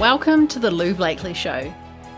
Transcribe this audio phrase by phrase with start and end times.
[0.00, 1.72] Welcome to the Lou Blakely Show.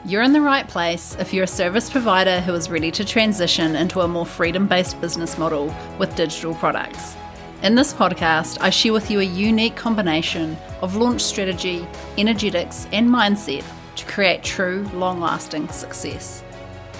[0.07, 3.77] You're in the right place if you're a service provider who is ready to transition
[3.77, 7.17] into a more freedom based business model with digital products.
[7.63, 11.87] In this podcast, I share with you a unique combination of launch strategy,
[12.17, 13.65] energetics, and mindset
[13.97, 16.43] to create true, long lasting success.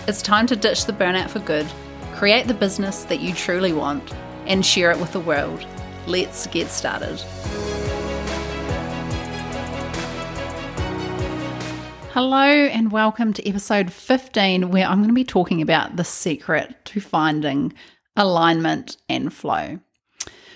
[0.07, 1.67] It's time to ditch the burnout for good,
[2.13, 4.15] create the business that you truly want,
[4.47, 5.65] and share it with the world.
[6.07, 7.19] Let's get started.
[12.19, 16.75] Hello, and welcome to episode 15, where I'm going to be talking about the secret
[16.87, 17.75] to finding
[18.17, 19.81] alignment and flow.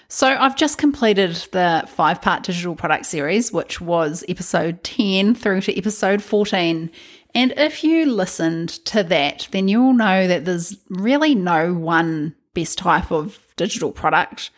[0.09, 5.61] So, I've just completed the five part digital product series, which was episode 10 through
[5.61, 6.91] to episode 14.
[7.35, 12.79] And if you listened to that, then you'll know that there's really no one best
[12.79, 14.51] type of digital product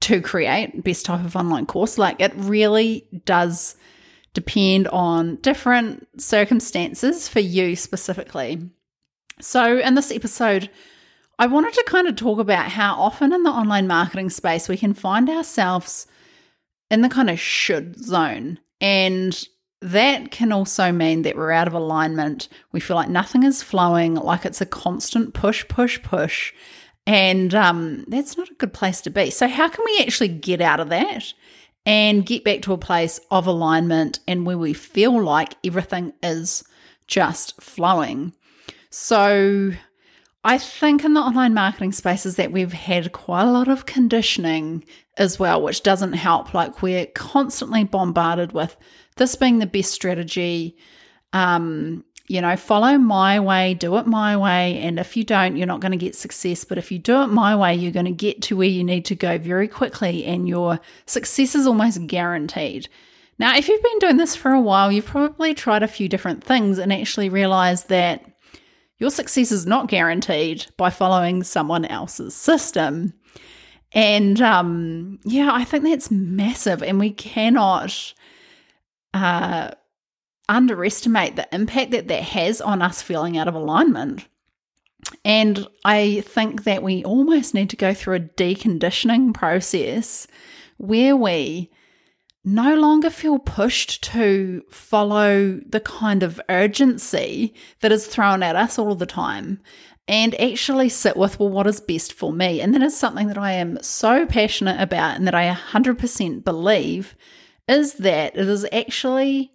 [0.00, 1.98] to create, best type of online course.
[1.98, 3.76] Like, it really does
[4.32, 8.70] depend on different circumstances for you specifically.
[9.40, 10.70] So, in this episode,
[11.38, 14.76] I wanted to kind of talk about how often in the online marketing space we
[14.76, 16.06] can find ourselves
[16.90, 18.58] in the kind of should zone.
[18.80, 19.42] And
[19.80, 22.48] that can also mean that we're out of alignment.
[22.72, 26.52] We feel like nothing is flowing, like it's a constant push, push, push.
[27.06, 29.30] And um, that's not a good place to be.
[29.30, 31.32] So, how can we actually get out of that?
[31.86, 36.62] And get back to a place of alignment and where we feel like everything is
[37.06, 38.32] just flowing.
[38.90, 39.72] So,
[40.42, 44.84] I think in the online marketing spaces that we've had quite a lot of conditioning
[45.18, 46.54] as well, which doesn't help.
[46.54, 48.76] Like, we're constantly bombarded with
[49.16, 50.76] this being the best strategy.
[51.32, 54.78] Um, you know, follow my way, do it my way.
[54.78, 56.64] And if you don't, you're not going to get success.
[56.64, 59.04] But if you do it my way, you're going to get to where you need
[59.06, 62.88] to go very quickly and your success is almost guaranteed.
[63.40, 66.44] Now, if you've been doing this for a while, you've probably tried a few different
[66.44, 68.24] things and actually realized that
[68.98, 73.12] your success is not guaranteed by following someone else's system.
[73.90, 76.80] And um, yeah, I think that's massive.
[76.80, 78.14] And we cannot
[79.14, 79.72] uh,
[80.50, 84.26] underestimate the impact that that has on us feeling out of alignment.
[85.24, 90.26] And I think that we almost need to go through a deconditioning process
[90.76, 91.70] where we
[92.44, 98.78] no longer feel pushed to follow the kind of urgency that is thrown at us
[98.78, 99.60] all the time
[100.08, 102.60] and actually sit with, well, what is best for me?
[102.60, 107.14] And that is something that I am so passionate about and that I 100% believe
[107.68, 109.52] is that it is actually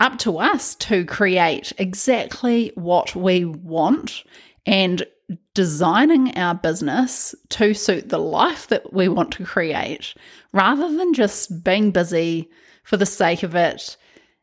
[0.00, 4.24] up to us to create exactly what we want
[4.66, 5.06] and
[5.54, 10.14] designing our business to suit the life that we want to create
[10.52, 12.50] rather than just being busy
[12.82, 13.96] for the sake of it,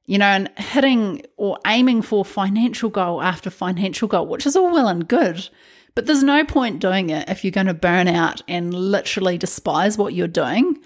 [0.06, 4.72] you know, and hitting or aiming for financial goal after financial goal, which is all
[4.72, 5.48] well and good.
[5.94, 9.98] But there's no point doing it if you're going to burn out and literally despise
[9.98, 10.80] what you're doing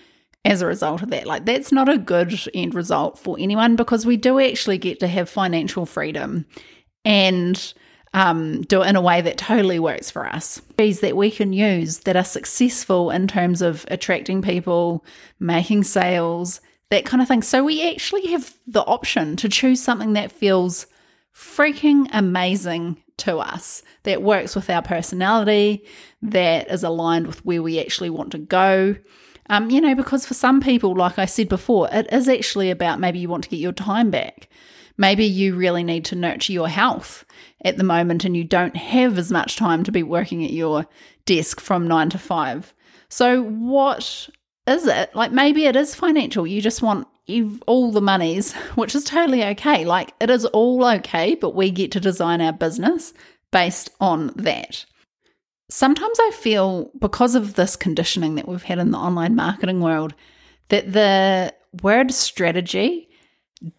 [0.45, 1.25] as a result of that.
[1.25, 5.07] Like, that's not a good end result for anyone because we do actually get to
[5.07, 6.45] have financial freedom
[7.03, 7.73] and
[8.13, 10.61] um, do it in a way that totally works for us.
[10.78, 15.03] These that we can use that are successful in terms of attracting people,
[15.39, 16.61] making sales,
[16.91, 17.41] that kind of thing.
[17.41, 20.85] So, we actually have the option to choose something that feels
[21.35, 25.85] freaking amazing to us, that works with our personality,
[26.22, 28.95] that is aligned with where we actually want to go.
[29.50, 33.00] Um, you know, because for some people, like I said before, it is actually about
[33.00, 34.47] maybe you want to get your time back.
[34.97, 37.25] Maybe you really need to nurture your health
[37.63, 40.85] at the moment and you don't have as much time to be working at your
[41.25, 42.73] desk from nine to five.
[43.09, 44.29] So, what
[44.67, 45.13] is it?
[45.16, 46.47] Like, maybe it is financial.
[46.47, 47.07] You just want
[47.67, 49.85] all the monies, which is totally okay.
[49.85, 53.13] Like, it is all okay, but we get to design our business
[53.51, 54.85] based on that.
[55.70, 60.14] Sometimes I feel because of this conditioning that we've had in the online marketing world
[60.70, 63.09] that the word strategy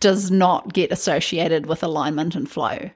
[0.01, 2.91] does not get associated with alignment and flow.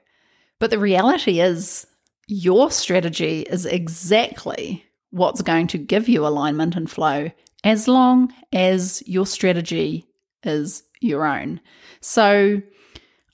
[0.59, 1.87] But the reality is,
[2.27, 7.31] your strategy is exactly what's going to give you alignment and flow
[7.63, 10.05] as long as your strategy
[10.43, 11.59] is your own.
[11.99, 12.61] So,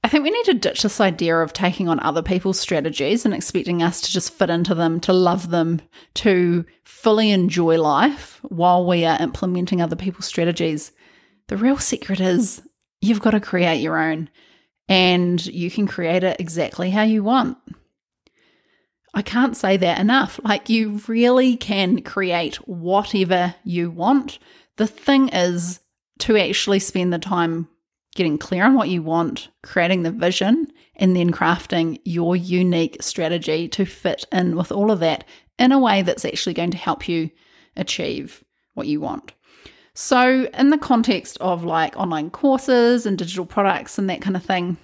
[0.08, 3.34] I think we need to ditch this idea of taking on other people's strategies and
[3.34, 5.82] expecting us to just fit into them, to love them,
[6.14, 10.94] to fully enjoy life while we are implementing other people's strategies.
[11.50, 12.62] The real secret is
[13.02, 14.30] you've got to create your own
[14.88, 17.58] and you can create it exactly how you want.
[19.14, 20.40] I can't say that enough.
[20.42, 24.40] Like, you really can create whatever you want.
[24.78, 25.82] The thing is
[26.20, 27.68] to actually spend the time
[28.18, 30.68] getting clear on what you want, creating the vision,
[30.98, 35.24] and then crafting your unique strategy to fit in with all of that
[35.58, 37.30] in a way that's actually going to help you
[37.78, 38.44] achieve
[38.74, 39.32] what you want.
[39.94, 44.44] So, in the context of like online courses and digital products and that kind of
[44.44, 44.78] thing,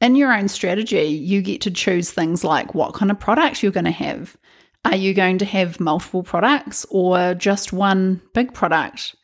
[0.00, 3.72] in your own strategy, you get to choose things like what kind of products you're
[3.72, 4.36] going to have.
[4.84, 9.14] Are you going to have multiple products or just one big product?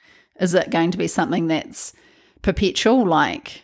[0.40, 1.92] Is it going to be something that's
[2.42, 3.62] perpetual, like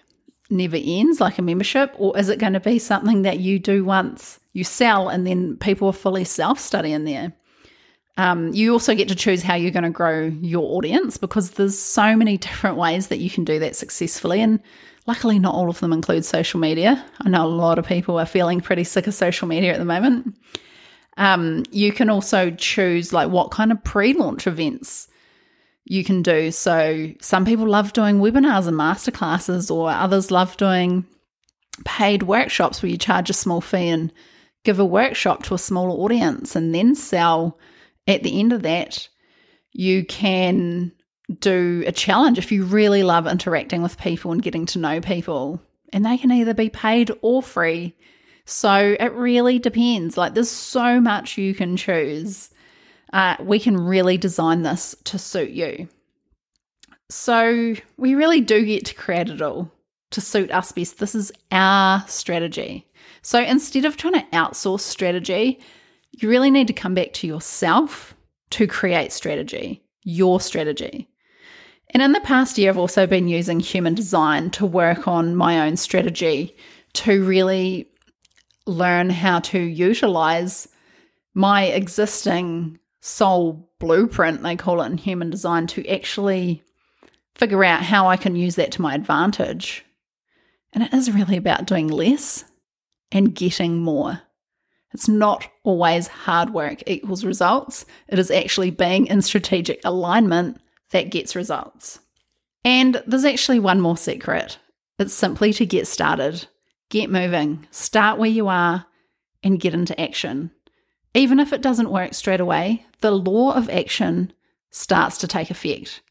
[0.50, 1.94] never ends, like a membership?
[1.98, 5.56] Or is it going to be something that you do once, you sell, and then
[5.56, 7.32] people are fully self study in there?
[8.18, 11.78] Um, you also get to choose how you're going to grow your audience because there's
[11.78, 14.40] so many different ways that you can do that successfully.
[14.40, 14.60] And
[15.06, 17.04] luckily, not all of them include social media.
[17.20, 19.84] I know a lot of people are feeling pretty sick of social media at the
[19.84, 20.34] moment.
[21.18, 25.08] Um, you can also choose like what kind of pre-launch events
[25.88, 26.50] you can do.
[26.50, 31.06] So some people love doing webinars and masterclasses, or others love doing
[31.84, 34.12] paid workshops where you charge a small fee and
[34.64, 37.58] give a workshop to a smaller audience and then sell
[38.08, 39.08] at the end of that,
[39.72, 40.92] you can
[41.38, 45.60] do a challenge if you really love interacting with people and getting to know people.
[45.92, 47.96] And they can either be paid or free.
[48.44, 50.16] So it really depends.
[50.16, 52.50] Like there's so much you can choose.
[53.12, 55.88] Uh, we can really design this to suit you.
[57.08, 59.70] So we really do get to create it all
[60.10, 60.98] to suit us best.
[60.98, 62.86] This is our strategy.
[63.22, 65.60] So instead of trying to outsource strategy,
[66.12, 68.14] you really need to come back to yourself
[68.50, 71.08] to create strategy, your strategy.
[71.90, 75.66] And in the past year, I've also been using human design to work on my
[75.66, 76.56] own strategy
[76.94, 77.88] to really
[78.66, 80.68] learn how to utilize
[81.34, 86.62] my existing soul blueprint, they call it in human design, to actually
[87.34, 89.84] figure out how I can use that to my advantage.
[90.72, 92.44] And it is really about doing less
[93.12, 94.20] and getting more.
[94.92, 97.84] It's not always hard work equals results.
[98.08, 100.60] It is actually being in strategic alignment
[100.90, 101.98] that gets results.
[102.64, 104.58] And there's actually one more secret
[104.98, 106.46] it's simply to get started,
[106.88, 108.86] get moving, start where you are,
[109.42, 110.50] and get into action.
[111.16, 114.32] Even if it doesn't work straight away, the law of action
[114.70, 116.02] starts to take effect.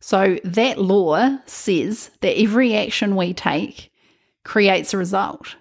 [0.00, 3.90] So, that law says that every action we take
[4.44, 5.56] creates a result.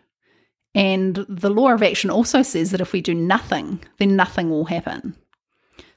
[0.76, 4.66] And the law of action also says that if we do nothing, then nothing will
[4.66, 5.16] happen.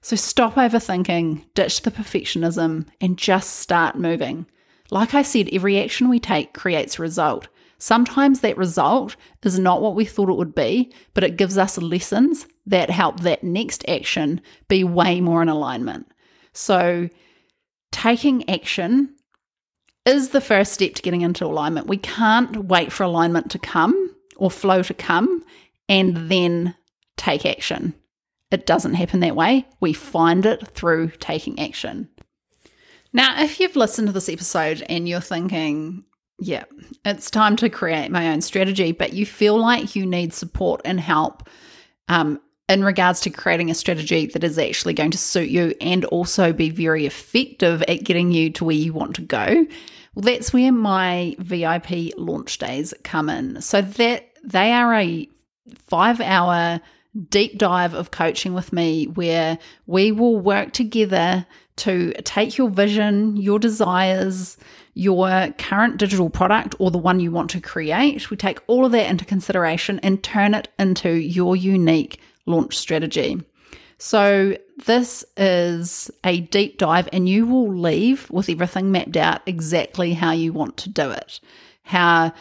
[0.01, 4.47] So stop overthinking, ditch the perfectionism, and just start moving.
[4.91, 7.49] Like I said, every action we take creates a result.
[7.81, 11.79] Sometimes that result is not what we thought it would be, but it gives us
[11.79, 16.07] lessons that help that next action be way more in alignment.
[16.53, 17.09] So,
[17.91, 19.17] taking action
[20.05, 21.87] is the first step to getting into alignment.
[21.87, 25.43] We can't wait for alignment to come or flow to come
[25.89, 26.75] and then
[27.17, 27.95] take action.
[28.51, 29.67] It doesn't happen that way.
[29.81, 32.11] We find it through taking action.
[33.13, 36.05] Now, if you've listened to this episode and you're thinking,
[36.41, 36.65] yeah,
[37.05, 40.99] it's time to create my own strategy, but you feel like you need support and
[40.99, 41.49] help
[42.09, 46.05] um, in regards to creating a strategy that is actually going to suit you and
[46.07, 49.67] also be very effective at getting you to where you want to go,
[50.15, 53.61] well, that's where my VIP launch days come in.
[53.61, 55.29] So that they are a
[55.89, 56.81] five hour
[57.29, 63.37] deep dive of coaching with me where we will work together to take your vision,
[63.37, 64.57] your desires,
[64.95, 68.31] your current digital product or the one you want to create.
[68.31, 73.43] We take all of that into consideration and turn it into your unique launch strategy.
[73.99, 80.15] So, this is a deep dive, and you will leave with everything mapped out exactly
[80.15, 81.39] how you want to do it.
[81.83, 82.33] How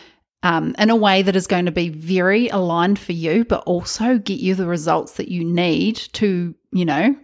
[0.43, 4.17] um, in a way that is going to be very aligned for you, but also
[4.17, 7.15] get you the results that you need to, you know,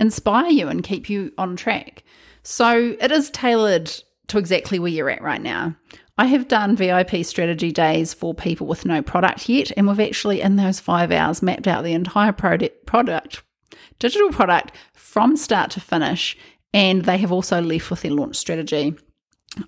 [0.00, 2.02] inspire you and keep you on track.
[2.42, 3.92] So it is tailored
[4.28, 5.76] to exactly where you're at right now.
[6.16, 10.40] I have done VIP strategy days for people with no product yet, and we've actually,
[10.40, 13.42] in those five hours, mapped out the entire product, product
[13.98, 16.36] digital product from start to finish,
[16.72, 18.94] and they have also left with their launch strategy.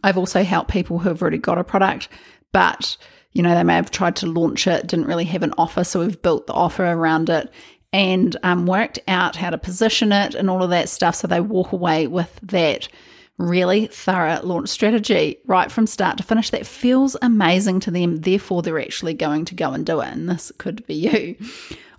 [0.03, 2.09] I've also helped people who have already got a product
[2.57, 2.97] but
[3.33, 6.01] you know they may have tried to launch it didn't really have an offer so
[6.01, 7.53] we've built the offer around it
[7.93, 11.39] and um, worked out how to position it and all of that stuff so they
[11.39, 12.89] walk away with that
[13.37, 16.49] really thorough launch strategy right from start to finish.
[16.49, 20.27] That feels amazing to them therefore they're actually going to go and do it and
[20.27, 21.37] this could be you.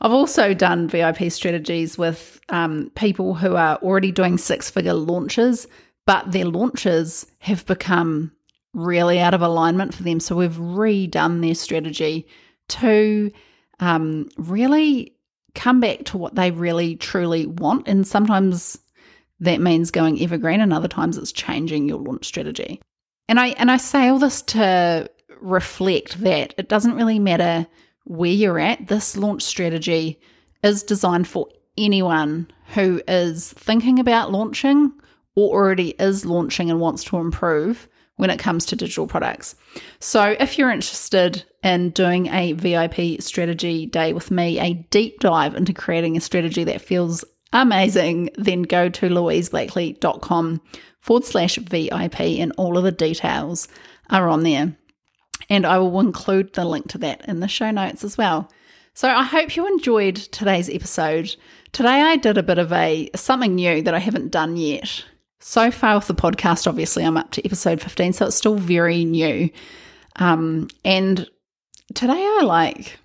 [0.01, 5.67] I've also done vip strategies with um, people who are already doing six figure launches
[6.07, 8.31] but their launches have become
[8.77, 10.19] really out of alignment for them.
[10.19, 12.27] So we've redone their strategy
[12.69, 13.31] to
[13.79, 15.15] um, really
[15.55, 17.87] come back to what they really truly want.
[17.87, 18.77] And sometimes
[19.39, 22.79] that means going evergreen, and other times it's changing your launch strategy.
[23.27, 25.09] And I and I say all this to
[25.41, 27.67] reflect that it doesn't really matter
[28.05, 28.87] where you're at.
[28.87, 30.19] This launch strategy
[30.63, 34.91] is designed for anyone who is thinking about launching
[35.35, 37.87] or already is launching and wants to improve
[38.17, 39.55] when it comes to digital products.
[39.99, 45.55] So, if you're interested in doing a VIP strategy day with me, a deep dive
[45.55, 50.61] into creating a strategy that feels amazing, then go to louiseblakely.com
[50.99, 53.67] forward slash VIP, and all of the details
[54.09, 54.75] are on there.
[55.49, 58.51] And I will include the link to that in the show notes as well.
[58.93, 61.35] So I hope you enjoyed today's episode.
[61.71, 65.05] Today I did a bit of a something new that I haven't done yet.
[65.39, 69.05] So far with the podcast, obviously I'm up to episode 15, so it's still very
[69.05, 69.49] new.
[70.17, 71.29] Um, and
[71.93, 72.97] today I like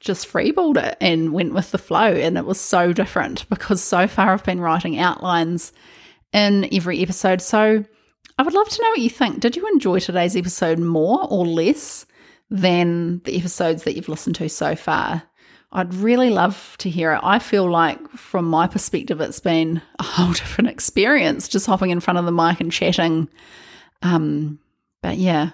[0.00, 4.06] just freeballed it and went with the flow, and it was so different because so
[4.06, 5.72] far I've been writing outlines
[6.32, 7.42] in every episode.
[7.42, 7.84] So
[8.38, 9.40] I would love to know what you think.
[9.40, 12.06] Did you enjoy today's episode more or less?
[12.50, 15.22] than the episodes that you've listened to so far.
[15.70, 17.20] I'd really love to hear it.
[17.22, 22.00] I feel like, from my perspective, it's been a whole different experience just hopping in
[22.00, 23.28] front of the mic and chatting.
[24.02, 24.58] Um,
[25.02, 25.50] but yeah,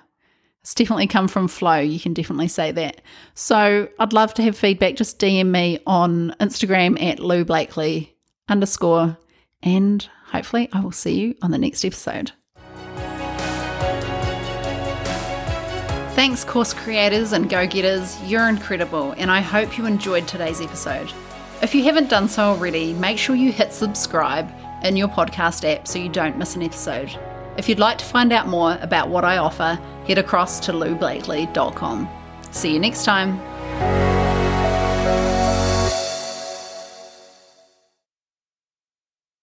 [0.62, 1.78] it's definitely come from flow.
[1.78, 3.02] You can definitely say that.
[3.34, 4.94] So I'd love to have feedback.
[4.96, 8.16] Just DM me on Instagram at Lou Blakely
[8.48, 9.18] underscore,
[9.62, 12.32] and hopefully I will see you on the next episode.
[16.14, 18.22] Thanks, course creators and go getters.
[18.22, 21.12] You're incredible, and I hope you enjoyed today's episode.
[21.60, 24.48] If you haven't done so already, make sure you hit subscribe
[24.84, 27.18] in your podcast app so you don't miss an episode.
[27.56, 32.08] If you'd like to find out more about what I offer, head across to loublakely.com.
[32.52, 33.40] See you next time.